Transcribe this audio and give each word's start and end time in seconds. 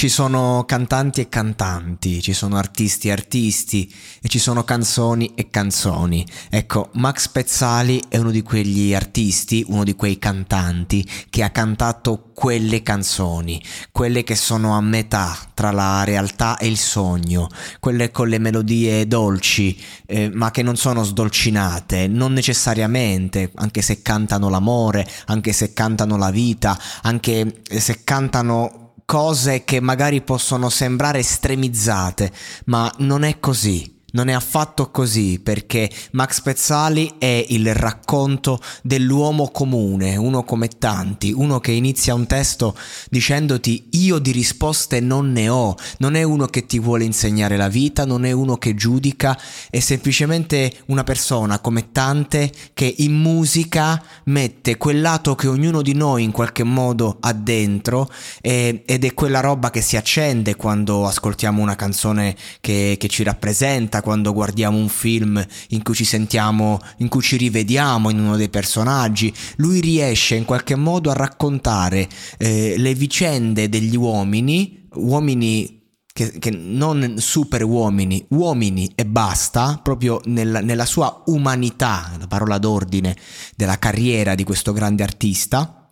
Ci 0.00 0.08
sono 0.08 0.64
cantanti 0.66 1.20
e 1.20 1.28
cantanti, 1.28 2.22
ci 2.22 2.32
sono 2.32 2.56
artisti 2.56 3.08
e 3.08 3.12
artisti 3.12 3.94
e 4.22 4.28
ci 4.28 4.38
sono 4.38 4.64
canzoni 4.64 5.32
e 5.34 5.50
canzoni. 5.50 6.26
Ecco, 6.48 6.88
Max 6.94 7.28
Pezzali 7.28 8.04
è 8.08 8.16
uno 8.16 8.30
di 8.30 8.40
quegli 8.40 8.94
artisti, 8.94 9.62
uno 9.68 9.84
di 9.84 9.94
quei 9.94 10.18
cantanti 10.18 11.06
che 11.28 11.42
ha 11.42 11.50
cantato 11.50 12.30
quelle 12.32 12.82
canzoni, 12.82 13.62
quelle 13.92 14.24
che 14.24 14.36
sono 14.36 14.74
a 14.74 14.80
metà 14.80 15.36
tra 15.52 15.70
la 15.70 16.02
realtà 16.04 16.56
e 16.56 16.66
il 16.66 16.78
sogno, 16.78 17.48
quelle 17.78 18.10
con 18.10 18.28
le 18.28 18.38
melodie 18.38 19.06
dolci, 19.06 19.78
eh, 20.06 20.30
ma 20.32 20.50
che 20.50 20.62
non 20.62 20.76
sono 20.76 21.04
sdolcinate, 21.04 22.08
non 22.08 22.32
necessariamente, 22.32 23.50
anche 23.56 23.82
se 23.82 24.00
cantano 24.00 24.48
l'amore, 24.48 25.06
anche 25.26 25.52
se 25.52 25.74
cantano 25.74 26.16
la 26.16 26.30
vita, 26.30 26.80
anche 27.02 27.60
se 27.68 28.02
cantano 28.02 28.80
cose 29.10 29.64
che 29.64 29.80
magari 29.80 30.20
possono 30.20 30.68
sembrare 30.68 31.18
estremizzate, 31.18 32.30
ma 32.66 32.94
non 32.98 33.24
è 33.24 33.40
così. 33.40 33.98
Non 34.12 34.28
è 34.28 34.32
affatto 34.32 34.90
così 34.90 35.38
perché 35.40 35.88
Max 36.12 36.40
Pezzali 36.40 37.14
è 37.18 37.46
il 37.50 37.72
racconto 37.74 38.60
dell'uomo 38.82 39.50
comune, 39.50 40.16
uno 40.16 40.42
come 40.42 40.66
tanti, 40.66 41.30
uno 41.30 41.60
che 41.60 41.70
inizia 41.70 42.14
un 42.14 42.26
testo 42.26 42.76
dicendoti 43.08 43.90
io 43.92 44.18
di 44.18 44.32
risposte 44.32 44.98
non 44.98 45.30
ne 45.30 45.48
ho, 45.48 45.76
non 45.98 46.16
è 46.16 46.24
uno 46.24 46.46
che 46.46 46.66
ti 46.66 46.80
vuole 46.80 47.04
insegnare 47.04 47.56
la 47.56 47.68
vita, 47.68 48.04
non 48.04 48.24
è 48.24 48.32
uno 48.32 48.56
che 48.56 48.74
giudica, 48.74 49.38
è 49.70 49.78
semplicemente 49.78 50.72
una 50.86 51.04
persona 51.04 51.60
come 51.60 51.92
tante 51.92 52.50
che 52.74 52.92
in 52.98 53.14
musica 53.14 54.02
mette 54.24 54.76
quel 54.76 55.00
lato 55.00 55.34
che 55.34 55.48
ognuno 55.48 55.82
di 55.82 55.94
noi 55.94 56.22
in 56.22 56.30
qualche 56.30 56.64
modo 56.64 57.18
ha 57.20 57.32
dentro 57.32 58.10
e, 58.40 58.82
ed 58.86 59.04
è 59.04 59.14
quella 59.14 59.40
roba 59.40 59.70
che 59.70 59.80
si 59.80 59.96
accende 59.96 60.56
quando 60.56 61.06
ascoltiamo 61.06 61.62
una 61.62 61.76
canzone 61.76 62.36
che, 62.60 62.96
che 62.98 63.08
ci 63.08 63.22
rappresenta 63.22 64.02
quando 64.02 64.32
guardiamo 64.32 64.76
un 64.76 64.88
film 64.88 65.44
in 65.70 65.82
cui 65.82 65.94
ci 65.94 66.04
sentiamo, 66.04 66.80
in 66.98 67.08
cui 67.08 67.22
ci 67.22 67.36
rivediamo 67.36 68.10
in 68.10 68.20
uno 68.20 68.36
dei 68.36 68.48
personaggi. 68.48 69.32
Lui 69.56 69.80
riesce 69.80 70.34
in 70.34 70.44
qualche 70.44 70.76
modo 70.76 71.10
a 71.10 71.14
raccontare 71.14 72.08
eh, 72.38 72.74
le 72.76 72.94
vicende 72.94 73.68
degli 73.68 73.96
uomini, 73.96 74.88
uomini 74.94 75.79
che, 76.20 76.38
che, 76.38 76.50
non 76.50 77.14
super 77.18 77.64
uomini, 77.64 78.24
uomini 78.30 78.92
e 78.94 79.06
basta, 79.06 79.80
proprio 79.82 80.20
nella, 80.24 80.60
nella 80.60 80.84
sua 80.84 81.22
umanità, 81.26 82.12
la 82.18 82.26
parola 82.26 82.58
d'ordine 82.58 83.16
della 83.56 83.78
carriera 83.78 84.34
di 84.34 84.44
questo 84.44 84.72
grande 84.72 85.02
artista 85.02 85.88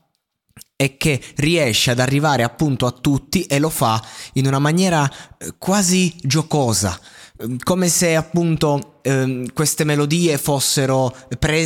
e 0.76 0.96
che 0.96 1.20
riesce 1.36 1.90
ad 1.90 1.98
arrivare 1.98 2.42
appunto 2.42 2.86
a 2.86 2.92
tutti 2.92 3.44
e 3.44 3.58
lo 3.58 3.70
fa 3.70 4.02
in 4.34 4.46
una 4.46 4.58
maniera 4.58 5.10
eh, 5.38 5.54
quasi 5.58 6.14
giocosa, 6.22 6.98
Ehm, 7.40 7.58
come 7.62 7.88
se 7.88 8.16
appunto 8.16 8.98
ehm, 9.02 9.52
queste 9.52 9.84
melodie 9.84 10.38
fossero 10.38 11.14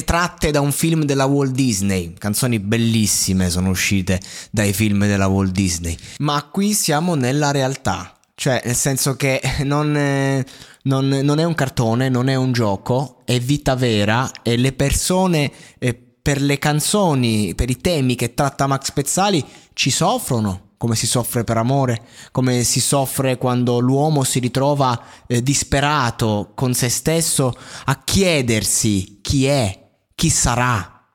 tratte 0.04 0.50
da 0.50 0.60
un 0.60 0.72
film 0.72 1.04
della 1.04 1.24
Walt 1.24 1.52
Disney. 1.52 2.14
Canzoni 2.14 2.58
bellissime 2.58 3.50
sono 3.50 3.70
uscite 3.70 4.20
dai 4.50 4.72
film 4.72 5.06
della 5.06 5.26
Walt 5.26 5.52
Disney. 5.52 5.96
Ma 6.18 6.42
qui 6.50 6.74
siamo 6.74 7.14
nella 7.14 7.50
realtà. 7.50 8.16
Cioè, 8.34 8.62
nel 8.64 8.74
senso 8.74 9.14
che 9.14 9.40
non, 9.64 9.96
è, 9.96 10.44
non, 10.84 11.08
non 11.08 11.38
è 11.38 11.44
un 11.44 11.54
cartone, 11.54 12.08
non 12.08 12.28
è 12.28 12.34
un 12.34 12.52
gioco, 12.52 13.22
è 13.24 13.38
vita 13.38 13.74
vera 13.74 14.30
e 14.42 14.56
le 14.56 14.72
persone 14.72 15.50
eh, 15.78 15.94
per 15.94 16.40
le 16.40 16.58
canzoni, 16.58 17.54
per 17.54 17.70
i 17.70 17.80
temi 17.80 18.14
che 18.14 18.34
tratta 18.34 18.66
Max 18.66 18.92
Pezzali 18.92 19.44
ci 19.72 19.90
soffrono 19.90 20.70
come 20.82 20.96
si 20.96 21.06
soffre 21.06 21.44
per 21.44 21.58
amore, 21.58 22.02
come 22.32 22.64
si 22.64 22.80
soffre 22.80 23.38
quando 23.38 23.78
l'uomo 23.78 24.24
si 24.24 24.40
ritrova 24.40 25.00
eh, 25.28 25.40
disperato 25.40 26.50
con 26.56 26.74
se 26.74 26.88
stesso 26.88 27.54
a 27.84 28.02
chiedersi 28.02 29.20
chi 29.22 29.46
è, 29.46 29.90
chi 30.12 30.28
sarà, 30.28 31.06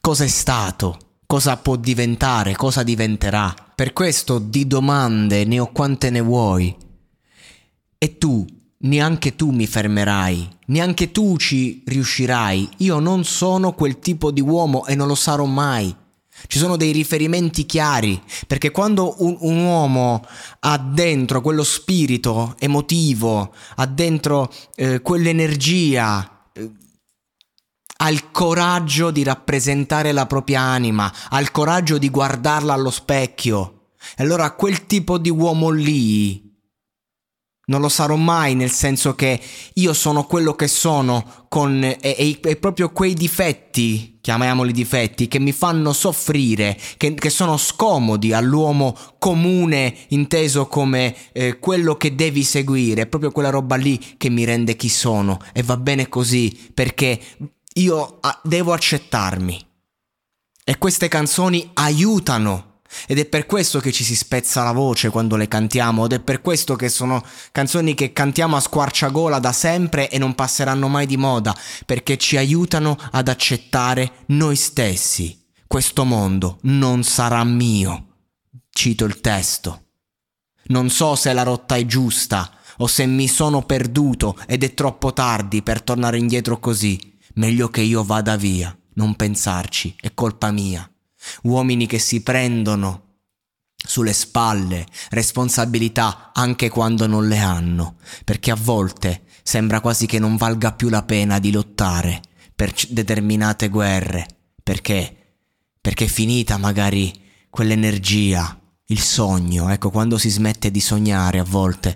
cosa 0.00 0.22
è 0.22 0.28
stato, 0.28 1.07
cosa 1.28 1.58
può 1.58 1.76
diventare, 1.76 2.56
cosa 2.56 2.82
diventerà. 2.82 3.54
Per 3.74 3.92
questo 3.92 4.38
di 4.38 4.66
domande 4.66 5.44
ne 5.44 5.60
ho 5.60 5.70
quante 5.70 6.08
ne 6.08 6.22
vuoi. 6.22 6.74
E 7.98 8.16
tu, 8.16 8.46
neanche 8.78 9.36
tu 9.36 9.50
mi 9.50 9.66
fermerai, 9.66 10.48
neanche 10.68 11.12
tu 11.12 11.36
ci 11.36 11.82
riuscirai. 11.84 12.70
Io 12.78 12.98
non 12.98 13.24
sono 13.24 13.74
quel 13.74 13.98
tipo 13.98 14.30
di 14.30 14.40
uomo 14.40 14.86
e 14.86 14.94
non 14.94 15.06
lo 15.06 15.14
sarò 15.14 15.44
mai. 15.44 15.94
Ci 16.46 16.58
sono 16.58 16.78
dei 16.78 16.92
riferimenti 16.92 17.66
chiari, 17.66 18.18
perché 18.46 18.70
quando 18.70 19.16
un, 19.18 19.36
un, 19.40 19.64
uomo 19.64 20.24
ha 20.60 20.78
dentro 20.78 21.42
quello 21.42 21.62
spirito 21.62 22.56
emotivo, 22.58 23.52
ha 23.74 23.84
dentro 23.84 24.50
eh, 24.76 25.02
quell'energia, 25.02 26.46
eh, 26.54 26.70
ha 28.00 28.10
il 28.10 28.30
coraggio 28.30 29.10
di 29.10 29.22
rappresentare 29.22 30.12
la 30.12 30.26
propria 30.26 30.60
anima, 30.60 31.12
ha 31.30 31.40
il 31.40 31.50
coraggio 31.50 31.98
di 31.98 32.10
guardarla 32.10 32.72
allo 32.72 32.90
specchio. 32.90 33.90
E 34.16 34.22
allora 34.22 34.52
quel 34.52 34.86
tipo 34.86 35.18
di 35.18 35.30
uomo 35.30 35.70
lì 35.70 36.48
non 37.66 37.80
lo 37.80 37.88
sarò 37.88 38.16
mai 38.16 38.54
nel 38.54 38.70
senso 38.70 39.14
che 39.14 39.38
io 39.74 39.92
sono 39.92 40.24
quello 40.24 40.54
che 40.54 40.68
sono 40.68 41.46
con 41.48 41.82
e, 41.82 41.98
e, 42.00 42.38
e 42.42 42.56
proprio 42.56 42.90
quei 42.90 43.14
difetti, 43.14 44.18
chiamiamoli 44.20 44.72
difetti, 44.72 45.28
che 45.28 45.40
mi 45.40 45.52
fanno 45.52 45.92
soffrire, 45.92 46.78
che, 46.96 47.14
che 47.14 47.30
sono 47.30 47.56
scomodi 47.56 48.32
all'uomo 48.32 48.96
comune 49.18 49.94
inteso 50.08 50.66
come 50.66 51.14
eh, 51.32 51.58
quello 51.58 51.96
che 51.96 52.14
devi 52.14 52.44
seguire, 52.44 53.02
è 53.02 53.06
proprio 53.06 53.32
quella 53.32 53.50
roba 53.50 53.76
lì 53.76 53.98
che 54.16 54.30
mi 54.30 54.44
rende 54.44 54.76
chi 54.76 54.88
sono 54.88 55.38
e 55.52 55.62
va 55.62 55.76
bene 55.76 56.08
così 56.08 56.70
perché 56.72 57.20
io 57.74 58.18
a, 58.20 58.40
devo 58.42 58.72
accettarmi. 58.72 59.66
E 60.64 60.78
queste 60.78 61.08
canzoni 61.08 61.70
aiutano 61.74 62.68
ed 63.06 63.18
è 63.18 63.26
per 63.26 63.46
questo 63.46 63.80
che 63.80 63.92
ci 63.92 64.02
si 64.02 64.16
spezza 64.16 64.62
la 64.62 64.72
voce 64.72 65.10
quando 65.10 65.36
le 65.36 65.48
cantiamo, 65.48 66.06
ed 66.06 66.12
è 66.12 66.20
per 66.20 66.40
questo 66.40 66.76
che 66.76 66.88
sono 66.88 67.24
canzoni 67.52 67.94
che 67.94 68.12
cantiamo 68.12 68.56
a 68.56 68.60
squarciagola 68.60 69.38
da 69.38 69.52
sempre 69.52 70.08
e 70.08 70.18
non 70.18 70.34
passeranno 70.34 70.88
mai 70.88 71.06
di 71.06 71.16
moda, 71.16 71.54
perché 71.84 72.16
ci 72.16 72.36
aiutano 72.36 72.96
ad 73.10 73.28
accettare 73.28 74.24
noi 74.26 74.56
stessi. 74.56 75.46
Questo 75.66 76.04
mondo 76.04 76.58
non 76.62 77.02
sarà 77.04 77.44
mio. 77.44 78.06
Cito 78.70 79.04
il 79.04 79.20
testo. 79.20 79.84
Non 80.68 80.88
so 80.90 81.14
se 81.14 81.32
la 81.32 81.42
rotta 81.42 81.76
è 81.76 81.84
giusta 81.84 82.50
o 82.78 82.86
se 82.86 83.06
mi 83.06 83.28
sono 83.28 83.62
perduto 83.62 84.38
ed 84.46 84.62
è 84.62 84.72
troppo 84.74 85.12
tardi 85.12 85.62
per 85.62 85.82
tornare 85.82 86.18
indietro 86.18 86.58
così. 86.58 87.17
Meglio 87.38 87.68
che 87.68 87.82
io 87.82 88.02
vada 88.02 88.36
via, 88.36 88.76
non 88.94 89.14
pensarci, 89.14 89.94
è 90.00 90.12
colpa 90.12 90.50
mia. 90.50 90.90
Uomini 91.42 91.86
che 91.86 92.00
si 92.00 92.20
prendono 92.20 93.04
sulle 93.76 94.12
spalle 94.12 94.84
responsabilità 95.10 96.32
anche 96.34 96.68
quando 96.68 97.06
non 97.06 97.28
le 97.28 97.38
hanno, 97.38 97.96
perché 98.24 98.50
a 98.50 98.56
volte 98.56 99.22
sembra 99.44 99.80
quasi 99.80 100.06
che 100.06 100.18
non 100.18 100.36
valga 100.36 100.72
più 100.72 100.88
la 100.88 101.04
pena 101.04 101.38
di 101.38 101.52
lottare 101.52 102.20
per 102.56 102.74
determinate 102.88 103.68
guerre, 103.68 104.26
perché? 104.60 105.36
Perché 105.80 106.06
è 106.06 106.08
finita 106.08 106.56
magari 106.56 107.12
quell'energia, 107.50 108.60
il 108.86 109.00
sogno, 109.00 109.68
ecco, 109.68 109.90
quando 109.90 110.18
si 110.18 110.28
smette 110.28 110.72
di 110.72 110.80
sognare 110.80 111.38
a 111.38 111.44
volte 111.44 111.94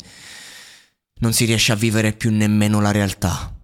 non 1.15 1.33
si 1.33 1.47
riesce 1.47 1.73
a 1.73 1.77
vivere 1.77 2.13
più 2.13 2.31
nemmeno 2.31 2.81
la 2.81 2.93
realtà. 2.93 3.57